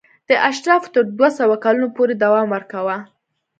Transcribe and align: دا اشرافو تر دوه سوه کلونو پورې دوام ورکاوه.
دا 0.27 0.35
اشرافو 0.49 0.91
تر 0.95 1.03
دوه 1.17 1.29
سوه 1.39 1.55
کلونو 1.63 1.89
پورې 1.95 2.13
دوام 2.23 2.47
ورکاوه. 2.51 2.97